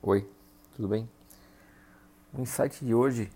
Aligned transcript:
Oi, 0.00 0.30
tudo 0.76 0.86
bem? 0.86 1.10
O 2.32 2.40
insight 2.40 2.84
de 2.84 2.94
hoje 2.94 3.28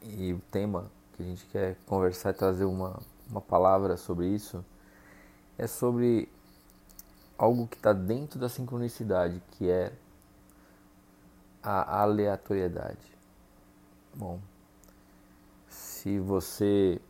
e 0.00 0.32
o 0.32 0.38
tema 0.48 0.88
que 1.12 1.24
a 1.24 1.26
gente 1.26 1.44
quer 1.46 1.76
conversar 1.86 2.30
e 2.30 2.34
trazer 2.34 2.64
uma, 2.66 3.00
uma 3.28 3.40
palavra 3.40 3.96
sobre 3.96 4.28
isso 4.28 4.64
é 5.58 5.66
sobre 5.66 6.28
algo 7.36 7.66
que 7.66 7.76
está 7.76 7.92
dentro 7.92 8.38
da 8.38 8.48
sincronicidade, 8.48 9.42
que 9.50 9.68
é 9.68 9.92
a 11.60 12.00
aleatoriedade. 12.00 13.12
Bom, 14.14 14.38
se 15.68 16.20
você 16.20 17.00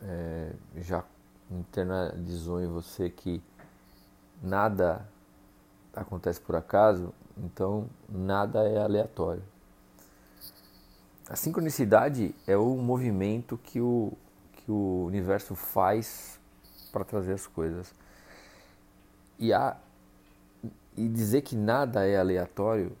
é, 0.00 0.54
já 0.76 1.04
internalizou 1.50 2.58
em 2.58 2.68
você 2.68 3.10
que 3.10 3.42
nada 4.42 5.06
acontece 5.94 6.40
por 6.40 6.56
acaso, 6.56 7.12
então 7.36 7.88
nada 8.08 8.66
é 8.68 8.82
aleatório. 8.82 9.42
A 11.28 11.36
sincronicidade 11.36 12.34
é 12.46 12.56
o 12.56 12.76
movimento 12.76 13.58
que 13.58 13.80
o, 13.80 14.12
que 14.52 14.70
o 14.70 15.04
universo 15.06 15.54
faz 15.54 16.38
para 16.92 17.04
trazer 17.04 17.32
as 17.32 17.46
coisas. 17.46 17.94
E, 19.38 19.52
a, 19.52 19.76
e 20.96 21.08
dizer 21.08 21.42
que 21.42 21.56
nada 21.56 22.06
é 22.06 22.18
aleatório 22.18 22.92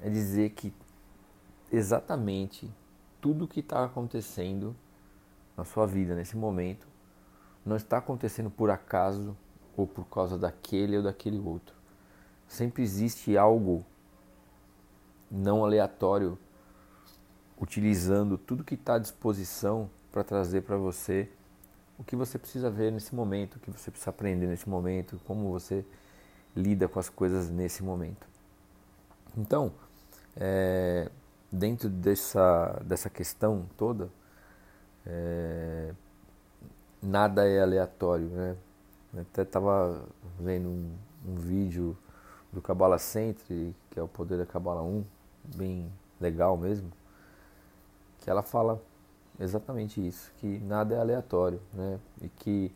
é 0.00 0.10
dizer 0.10 0.50
que 0.50 0.72
exatamente 1.72 2.70
tudo 3.20 3.48
que 3.48 3.60
está 3.60 3.84
acontecendo 3.84 4.76
na 5.56 5.64
sua 5.64 5.86
vida 5.86 6.14
nesse 6.14 6.36
momento 6.36 6.86
não 7.64 7.76
está 7.76 7.98
acontecendo 7.98 8.50
por 8.50 8.70
acaso 8.70 9.36
ou 9.76 9.86
por 9.86 10.04
causa 10.06 10.36
daquele 10.36 10.96
ou 10.96 11.02
daquele 11.02 11.38
outro. 11.38 11.81
Sempre 12.52 12.82
existe 12.82 13.34
algo 13.34 13.82
não 15.30 15.64
aleatório 15.64 16.38
utilizando 17.58 18.36
tudo 18.36 18.62
que 18.62 18.74
está 18.74 18.96
à 18.96 18.98
disposição 18.98 19.88
para 20.12 20.22
trazer 20.22 20.60
para 20.60 20.76
você 20.76 21.30
o 21.98 22.04
que 22.04 22.14
você 22.14 22.38
precisa 22.38 22.68
ver 22.68 22.92
nesse 22.92 23.14
momento, 23.14 23.56
o 23.56 23.58
que 23.58 23.70
você 23.70 23.90
precisa 23.90 24.10
aprender 24.10 24.46
nesse 24.46 24.68
momento, 24.68 25.18
como 25.24 25.50
você 25.50 25.82
lida 26.54 26.86
com 26.86 26.98
as 26.98 27.08
coisas 27.08 27.48
nesse 27.48 27.82
momento. 27.82 28.28
Então, 29.34 29.72
é, 30.36 31.10
dentro 31.50 31.88
dessa, 31.88 32.82
dessa 32.84 33.08
questão 33.08 33.66
toda, 33.78 34.10
é, 35.06 35.94
nada 37.02 37.48
é 37.48 37.62
aleatório, 37.62 38.26
né? 38.26 38.56
Eu 39.14 39.22
até 39.22 39.40
estava 39.40 40.04
vendo 40.38 40.68
um, 40.68 40.94
um, 41.26 41.34
vídeo 41.36 41.96
do 42.52 42.60
Kabbalah 42.60 42.98
Center, 42.98 43.72
que 43.90 43.98
é 43.98 44.02
o 44.02 44.08
Poder 44.08 44.38
da 44.38 44.46
Kabbalah 44.46 44.82
1, 44.82 45.04
bem 45.56 45.90
legal 46.20 46.56
mesmo, 46.56 46.92
que 48.20 48.30
ela 48.30 48.42
fala 48.42 48.80
exatamente 49.40 50.06
isso, 50.06 50.30
que 50.38 50.58
nada 50.60 50.94
é 50.94 50.98
aleatório, 50.98 51.60
né? 51.72 51.98
E 52.20 52.28
que 52.28 52.72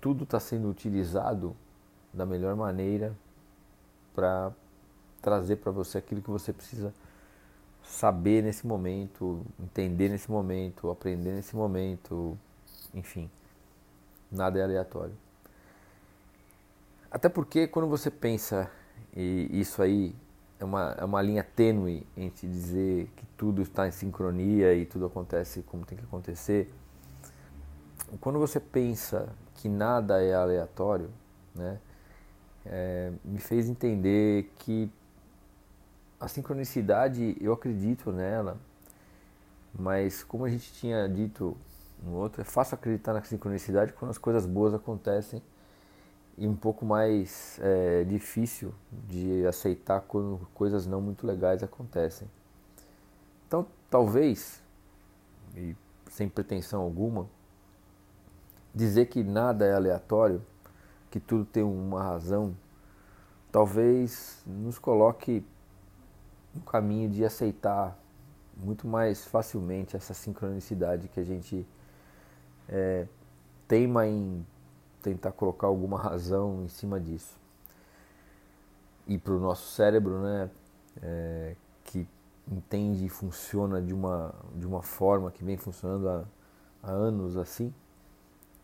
tudo 0.00 0.24
está 0.24 0.38
sendo 0.38 0.68
utilizado 0.68 1.56
da 2.12 2.26
melhor 2.26 2.54
maneira 2.54 3.16
para 4.14 4.52
trazer 5.22 5.56
para 5.56 5.72
você 5.72 5.98
aquilo 5.98 6.22
que 6.22 6.30
você 6.30 6.52
precisa 6.52 6.92
saber 7.82 8.42
nesse 8.42 8.66
momento, 8.66 9.44
entender 9.58 10.08
nesse 10.08 10.30
momento, 10.30 10.90
aprender 10.90 11.32
nesse 11.32 11.56
momento, 11.56 12.38
enfim, 12.94 13.30
nada 14.30 14.58
é 14.58 14.62
aleatório. 14.62 15.14
Até 17.10 17.28
porque 17.28 17.66
quando 17.66 17.88
você 17.88 18.10
pensa 18.10 18.70
e 19.16 19.48
isso 19.52 19.82
aí 19.82 20.14
é 20.60 20.64
uma, 20.64 20.94
é 20.98 21.04
uma 21.04 21.20
linha 21.20 21.42
tênue 21.42 22.06
entre 22.16 22.46
dizer 22.46 23.10
que 23.16 23.26
tudo 23.36 23.62
está 23.62 23.88
em 23.88 23.90
sincronia 23.90 24.74
e 24.74 24.86
tudo 24.86 25.06
acontece 25.06 25.62
como 25.62 25.84
tem 25.84 25.98
que 25.98 26.04
acontecer. 26.04 26.72
Quando 28.20 28.38
você 28.38 28.60
pensa 28.60 29.28
que 29.54 29.68
nada 29.68 30.22
é 30.22 30.34
aleatório, 30.34 31.10
né, 31.54 31.78
é, 32.64 33.12
me 33.24 33.38
fez 33.38 33.68
entender 33.68 34.52
que 34.58 34.90
a 36.18 36.28
sincronicidade, 36.28 37.36
eu 37.40 37.52
acredito 37.52 38.12
nela, 38.12 38.58
mas 39.76 40.22
como 40.22 40.44
a 40.44 40.50
gente 40.50 40.72
tinha 40.74 41.08
dito 41.08 41.56
no 42.02 42.12
outro, 42.12 42.42
é 42.42 42.44
fácil 42.44 42.74
acreditar 42.74 43.14
na 43.14 43.22
sincronicidade 43.22 43.92
quando 43.94 44.10
as 44.10 44.18
coisas 44.18 44.44
boas 44.46 44.74
acontecem 44.74 45.42
e 46.40 46.48
um 46.48 46.56
pouco 46.56 46.86
mais 46.86 47.60
é, 47.62 48.02
difícil 48.04 48.72
de 48.90 49.46
aceitar 49.46 50.00
quando 50.00 50.48
coisas 50.54 50.86
não 50.86 50.98
muito 50.98 51.26
legais 51.26 51.62
acontecem. 51.62 52.26
Então, 53.46 53.66
talvez, 53.90 54.62
e 55.54 55.76
sem 56.08 56.30
pretensão 56.30 56.80
alguma, 56.80 57.28
dizer 58.74 59.08
que 59.08 59.22
nada 59.22 59.66
é 59.66 59.74
aleatório, 59.74 60.42
que 61.10 61.20
tudo 61.20 61.44
tem 61.44 61.62
uma 61.62 62.02
razão, 62.02 62.56
talvez 63.52 64.42
nos 64.46 64.78
coloque 64.78 65.44
no 66.54 66.62
caminho 66.62 67.10
de 67.10 67.22
aceitar 67.22 67.98
muito 68.56 68.88
mais 68.88 69.26
facilmente 69.26 69.94
essa 69.94 70.14
sincronicidade 70.14 71.06
que 71.08 71.20
a 71.20 71.24
gente 71.24 71.66
é, 72.66 73.06
teima 73.68 74.06
em 74.06 74.46
tentar 75.02 75.32
colocar 75.32 75.66
alguma 75.66 75.98
razão 75.98 76.64
em 76.64 76.68
cima 76.68 77.00
disso. 77.00 77.38
E 79.06 79.18
para 79.18 79.32
o 79.32 79.40
nosso 79.40 79.72
cérebro, 79.72 80.20
né, 80.20 80.50
é, 81.02 81.56
que 81.84 82.06
entende 82.50 83.04
e 83.04 83.08
funciona 83.08 83.80
de 83.80 83.92
uma, 83.92 84.34
de 84.54 84.66
uma 84.66 84.82
forma 84.82 85.30
que 85.30 85.44
vem 85.44 85.56
funcionando 85.56 86.08
há, 86.08 86.24
há 86.82 86.90
anos 86.90 87.36
assim, 87.36 87.72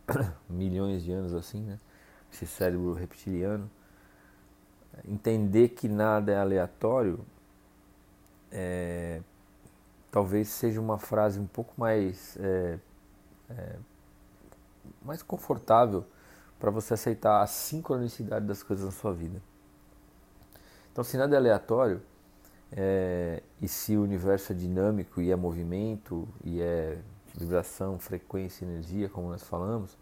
milhões 0.49 1.03
de 1.03 1.13
anos 1.13 1.35
assim, 1.35 1.63
né, 1.63 1.81
esse 2.33 2.47
cérebro 2.47 2.93
reptiliano, 2.93 3.71
entender 5.05 5.71
que 5.71 5.89
nada 5.89 6.33
é 6.33 6.39
aleatório 6.39 7.25
é, 8.51 9.21
talvez 10.11 10.49
seja 10.49 10.81
uma 10.81 10.99
frase 10.99 11.39
um 11.39 11.47
pouco 11.47 11.75
mais 11.77 12.37
é, 12.39 12.79
é, 13.51 13.77
mais 15.05 15.23
confortável 15.23 16.05
para 16.67 16.73
você 16.73 16.95
aceitar 16.95 17.43
a 17.43 17.47
sincronicidade 17.47 18.45
das 18.45 18.61
coisas 18.61 18.85
na 18.87 18.91
sua 18.91 19.13
vida. 19.13 19.41
Então, 20.91 21.05
se 21.05 21.17
nada 21.17 21.37
é 21.37 21.39
aleatório, 21.39 22.03
é, 22.73 23.41
e 23.63 23.69
se 23.69 23.97
o 23.97 24.03
universo 24.03 24.51
é 24.51 24.55
dinâmico 24.57 25.23
e 25.23 25.31
é 25.31 25.37
movimento, 25.37 26.29
e 26.43 26.61
é 26.61 26.99
vibração, 27.37 28.01
frequência, 28.01 28.65
energia, 28.65 29.09
como 29.09 29.29
nós 29.29 29.45
falamos, 29.45 29.97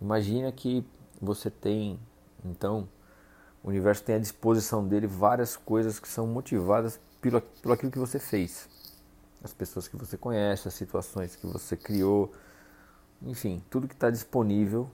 imagina 0.00 0.52
que 0.52 0.86
você 1.20 1.50
tem, 1.50 1.98
então, 2.44 2.88
o 3.60 3.68
universo 3.68 4.04
tem 4.04 4.14
à 4.14 4.18
disposição 4.20 4.86
dele 4.86 5.08
várias 5.08 5.56
coisas 5.56 5.98
que 5.98 6.06
são 6.06 6.24
motivadas 6.24 7.00
pelo, 7.20 7.40
pelo 7.40 7.74
aquilo 7.74 7.90
que 7.90 7.98
você 7.98 8.20
fez. 8.20 8.68
As 9.42 9.52
pessoas 9.52 9.88
que 9.88 9.96
você 9.96 10.16
conhece, 10.16 10.68
as 10.68 10.74
situações 10.74 11.34
que 11.34 11.48
você 11.48 11.76
criou, 11.76 12.32
enfim, 13.20 13.60
tudo 13.68 13.88
que 13.88 13.94
está 13.94 14.08
disponível 14.08 14.88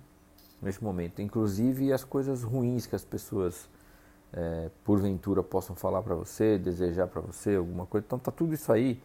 nesse 0.60 0.82
momento, 0.82 1.20
inclusive 1.20 1.92
as 1.92 2.04
coisas 2.04 2.42
ruins 2.42 2.86
que 2.86 2.96
as 2.96 3.04
pessoas 3.04 3.68
é, 4.32 4.70
porventura 4.84 5.42
possam 5.42 5.74
falar 5.76 6.02
para 6.02 6.14
você, 6.14 6.58
desejar 6.58 7.06
para 7.06 7.20
você 7.20 7.56
alguma 7.56 7.86
coisa. 7.86 8.04
Então 8.06 8.18
tá 8.18 8.30
tudo 8.30 8.54
isso 8.54 8.72
aí 8.72 9.00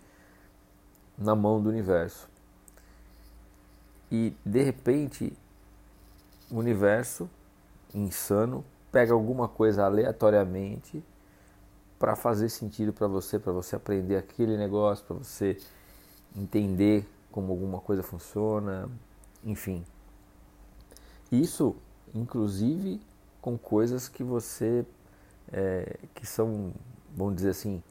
na 1.18 1.36
mão 1.36 1.62
do 1.62 1.70
universo. 1.70 2.30
E 4.12 4.34
de 4.46 4.62
repente 4.62 5.34
o 6.50 6.58
universo 6.58 7.30
insano 7.94 8.64
pega 8.92 9.14
alguma 9.14 9.48
coisa 9.48 9.86
aleatoriamente 9.86 11.04
para 11.98 12.16
fazer 12.16 12.50
sentido 12.50 12.92
para 12.92 13.08
você, 13.08 13.40
para 13.40 13.54
você 13.54 13.76
aprender 13.76 14.18
aquele 14.18 14.58
negócio, 14.58 15.06
para 15.06 15.16
você 15.16 15.58
entender 16.36 17.08
como 17.32 17.52
alguma 17.52 17.80
coisa 17.80 18.04
funciona, 18.04 18.90
enfim. 19.44 19.86
Isso, 21.32 21.76
inclusive, 22.14 23.02
com 23.42 23.58
coisas 23.58 24.10
que 24.10 24.24
você, 24.24 24.86
é, 25.52 25.98
que 26.14 26.26
são, 26.26 26.74
vamos 27.16 27.36
dizer 27.36 27.52
assim, 27.52 27.82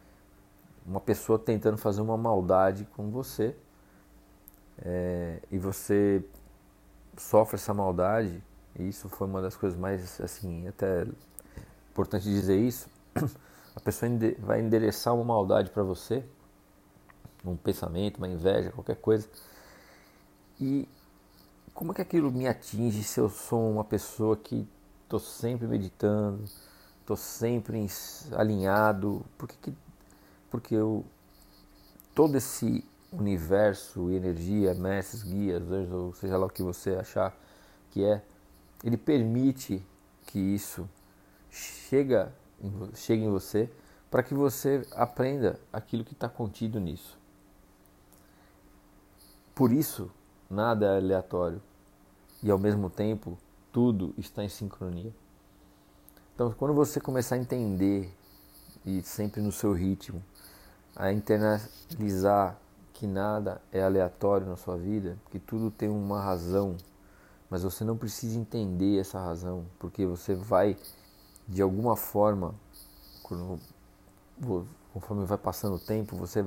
uma 0.87 1.01
pessoa 1.01 1.39
tentando 1.39 1.79
fazer 1.79 2.01
uma 2.01 2.17
maldade 2.17 2.85
com 2.97 3.11
você 3.11 3.57
é, 4.83 5.41
e 5.51 5.59
você 5.59 6.25
sofre 7.17 7.57
essa 7.57 7.73
maldade. 7.73 8.43
E 8.79 8.89
isso 8.89 9.09
foi 9.09 9.27
uma 9.27 9.43
das 9.43 9.57
coisas 9.57 9.79
mais, 9.79 10.21
assim, 10.21 10.69
até 10.69 11.07
importante 11.91 12.25
dizer 12.25 12.59
isso. 12.59 12.89
A 13.75 13.81
pessoa 13.81 14.11
vai 14.41 14.61
endereçar 14.61 15.15
uma 15.15 15.25
maldade 15.25 15.71
para 15.71 15.83
você, 15.83 16.25
um 17.45 17.57
pensamento, 17.57 18.19
uma 18.19 18.29
inveja, 18.29 18.71
qualquer 18.73 18.97
coisa. 18.97 19.29
E 20.61 20.89
como 21.81 21.93
é 21.93 21.95
que 21.95 22.03
aquilo 22.03 22.31
me 22.31 22.47
atinge 22.47 23.03
se 23.03 23.19
eu 23.19 23.31
sou 23.31 23.71
uma 23.71 23.83
pessoa 23.83 24.37
que 24.37 24.69
estou 25.05 25.19
sempre 25.19 25.67
meditando, 25.67 26.45
estou 27.01 27.17
sempre 27.17 27.87
alinhado. 28.33 29.25
Por 29.39 29.49
que, 29.49 29.57
que 29.57 29.75
porque 30.51 30.75
eu, 30.75 31.03
todo 32.15 32.37
esse 32.37 32.85
universo, 33.11 34.11
energia, 34.11 34.75
mestres, 34.75 35.23
guias, 35.23 35.63
ou 35.91 36.13
seja 36.13 36.37
lá 36.37 36.45
o 36.45 36.51
que 36.51 36.63
você 36.63 36.97
achar 36.97 37.35
que 37.91 38.05
é, 38.05 38.23
ele 38.85 38.99
permite 38.99 39.83
que 40.27 40.39
isso 40.39 40.87
chega 41.51 42.31
chegue 42.95 43.25
em 43.25 43.31
você 43.31 43.71
para 44.11 44.23
que 44.23 44.35
você 44.35 44.87
aprenda 44.93 45.59
aquilo 45.73 46.05
que 46.05 46.13
está 46.13 46.29
contido 46.29 46.79
nisso. 46.79 47.19
Por 49.55 49.73
isso, 49.73 50.11
nada 50.51 50.85
é 50.85 50.97
aleatório 50.99 51.70
e 52.43 52.51
ao 52.51 52.59
mesmo 52.59 52.89
tempo 52.89 53.39
tudo 53.73 54.15
está 54.17 54.43
em 54.43 54.49
sincronia. 54.49 55.13
Então, 56.35 56.53
quando 56.53 56.75
você 56.75 57.01
começar 57.01 57.35
a 57.35 57.39
entender 57.39 58.11
e 58.85 59.03
sempre 59.03 59.43
no 59.43 59.53
seu 59.53 59.73
ritmo, 59.73 60.23
a 60.97 61.13
internalizar 61.13 62.57
que 62.95 63.07
nada 63.07 63.61
é 63.73 63.83
aleatório 63.83 64.47
na 64.47 64.57
sua 64.57 64.77
vida, 64.77 65.17
que 65.31 65.39
tudo 65.39 65.71
tem 65.71 65.89
uma 65.89 66.21
razão, 66.21 66.77
mas 67.49 67.63
você 67.63 67.85
não 67.85 67.97
precisa 67.97 68.39
entender 68.39 68.99
essa 68.99 69.19
razão, 69.19 69.65
porque 69.79 70.07
você 70.07 70.35
vai 70.35 70.77
de 71.47 71.61
alguma 71.61 71.97
forma, 71.97 72.55
conforme 74.93 75.25
vai 75.25 75.39
passando 75.39 75.77
o 75.77 75.81
tempo, 75.81 76.17
você 76.17 76.45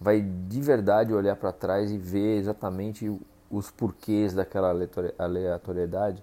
vai 0.00 0.20
de 0.20 0.60
verdade 0.60 1.12
olhar 1.12 1.36
para 1.36 1.52
trás 1.52 1.90
e 1.90 1.98
ver 1.98 2.38
exatamente 2.38 3.10
os 3.50 3.70
porquês 3.70 4.34
daquela 4.34 4.72
aleatoriedade 5.18 6.22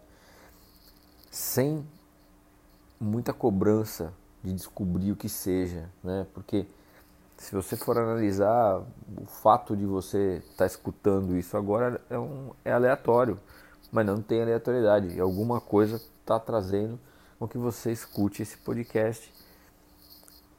sem 1.31 1.85
muita 2.99 3.33
cobrança 3.33 4.13
de 4.43 4.53
descobrir 4.53 5.11
o 5.11 5.15
que 5.15 5.29
seja, 5.29 5.89
né? 6.03 6.27
Porque 6.33 6.67
se 7.37 7.53
você 7.53 7.75
for 7.75 7.97
analisar 7.97 8.81
o 9.17 9.25
fato 9.25 9.75
de 9.75 9.85
você 9.85 10.37
estar 10.43 10.57
tá 10.57 10.65
escutando 10.65 11.35
isso 11.35 11.57
agora 11.57 11.99
é, 12.09 12.17
um, 12.17 12.51
é 12.63 12.71
aleatório, 12.71 13.39
mas 13.91 14.05
não 14.05 14.21
tem 14.21 14.41
aleatoriedade. 14.41 15.19
Alguma 15.19 15.59
coisa 15.59 15.95
está 15.95 16.39
trazendo 16.39 16.99
com 17.39 17.47
que 17.47 17.57
você 17.57 17.91
escute 17.91 18.41
esse 18.41 18.57
podcast 18.57 19.33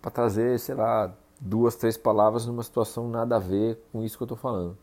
para 0.03 0.11
trazer, 0.11 0.59
sei 0.59 0.75
lá, 0.75 1.15
duas, 1.41 1.77
três 1.77 1.97
palavras 1.97 2.47
numa 2.47 2.63
situação 2.63 3.09
nada 3.09 3.37
a 3.37 3.39
ver 3.39 3.83
com 3.93 4.03
isso 4.03 4.17
que 4.17 4.23
eu 4.23 4.27
estou 4.27 4.39
falando. 4.39 4.77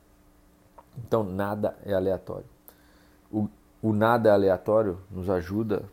Então 0.98 1.24
nada 1.24 1.78
é 1.86 1.94
aleatório. 1.94 2.46
O, 3.32 3.48
o 3.82 3.94
nada 3.94 4.30
é 4.30 4.32
aleatório 4.32 5.00
nos 5.10 5.30
ajuda 5.30 5.84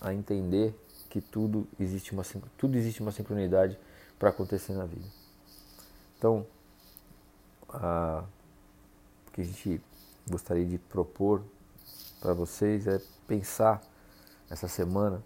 a 0.00 0.14
entender 0.14 0.74
que 1.10 1.20
tudo 1.20 1.66
existe 1.78 2.12
uma 2.12 2.22
tudo 2.56 2.76
existe 2.76 3.00
uma 3.00 3.12
sincronidade 3.12 3.78
para 4.18 4.30
acontecer 4.30 4.72
na 4.72 4.84
vida. 4.84 5.06
Então, 6.16 6.44
a, 7.68 8.24
o 9.26 9.30
que 9.32 9.40
a 9.40 9.44
gente 9.44 9.80
gostaria 10.28 10.66
de 10.66 10.78
propor 10.78 11.42
para 12.20 12.34
vocês 12.34 12.86
é 12.86 13.00
pensar 13.26 13.80
essa 14.50 14.68
semana 14.68 15.22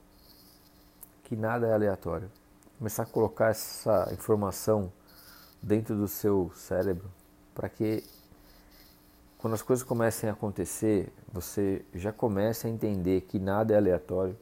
que 1.25 1.35
nada 1.35 1.67
é 1.67 1.73
aleatório. 1.73 2.31
Começar 2.79 3.05
a 3.05 3.07
colocar 3.07 3.51
essa 3.51 4.09
informação 4.13 4.93
dentro 5.63 5.97
do 5.97 6.09
seu 6.09 6.51
cérebro 6.55 7.11
para 7.55 7.69
que 7.69 8.05
quando 9.43 9.55
as 9.55 9.63
coisas 9.63 9.85
comecem 9.85 10.31
a 10.31 10.35
acontecer, 10.35 11.13
você 11.33 11.85
já 11.93 12.13
comece 12.13 12.69
a 12.69 12.71
entender 12.71 13.23
que 13.23 13.41
nada 13.41 13.75
é 13.75 13.77
aleatório 13.77 14.39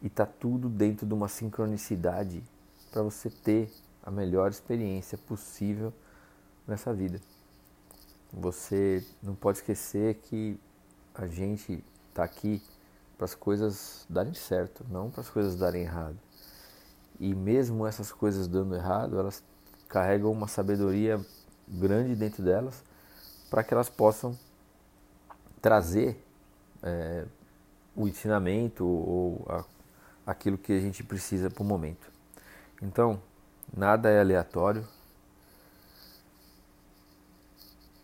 e 0.00 0.06
está 0.06 0.24
tudo 0.24 0.70
dentro 0.70 1.06
de 1.06 1.12
uma 1.12 1.28
sincronicidade 1.28 2.42
para 2.90 3.02
você 3.02 3.28
ter 3.28 3.70
a 4.02 4.10
melhor 4.10 4.50
experiência 4.50 5.18
possível 5.18 5.92
nessa 6.66 6.94
vida. 6.94 7.20
Você 8.32 9.04
não 9.22 9.34
pode 9.34 9.58
esquecer 9.58 10.14
que 10.14 10.58
a 11.14 11.26
gente 11.26 11.84
está 12.08 12.24
aqui 12.24 12.62
para 13.18 13.26
as 13.26 13.34
coisas 13.34 14.06
darem 14.08 14.32
certo, 14.32 14.82
não 14.88 15.10
para 15.10 15.20
as 15.20 15.28
coisas 15.28 15.56
darem 15.56 15.82
errado. 15.82 16.16
E 17.18 17.34
mesmo 17.34 17.86
essas 17.86 18.10
coisas 18.10 18.48
dando 18.48 18.74
errado, 18.74 19.20
elas 19.20 19.44
carregam 19.90 20.32
uma 20.32 20.48
sabedoria 20.48 21.20
grande 21.68 22.14
dentro 22.14 22.42
delas 22.42 22.82
para 23.50 23.64
que 23.64 23.74
elas 23.74 23.90
possam 23.90 24.38
trazer 25.60 26.24
é, 26.82 27.26
o 27.94 28.06
ensinamento 28.06 28.86
ou 28.86 29.44
a, 29.48 29.64
aquilo 30.30 30.56
que 30.56 30.72
a 30.72 30.80
gente 30.80 31.02
precisa 31.02 31.50
para 31.50 31.62
o 31.62 31.66
momento. 31.66 32.10
Então, 32.80 33.20
nada 33.76 34.08
é 34.08 34.20
aleatório, 34.20 34.86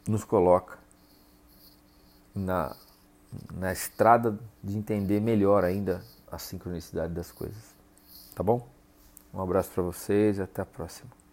nos 0.07 0.25
coloca 0.25 0.79
na, 2.35 2.77
na 3.55 3.73
estrada 3.73 4.39
de 4.63 4.77
entender 4.77 5.21
melhor 5.21 5.65
ainda 5.65 6.03
a 6.31 6.39
sincronicidade 6.39 7.15
das 7.15 7.33
coisas. 7.33 7.75
Tá 8.35 8.43
bom? 8.43 8.69
Um 9.33 9.41
abraço 9.41 9.71
para 9.71 9.83
vocês 9.83 10.39
e 10.39 10.43
até 10.43 10.63
a 10.63 10.67
próxima. 10.67 11.26